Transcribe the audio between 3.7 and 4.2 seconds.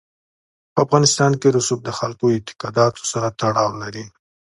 لري.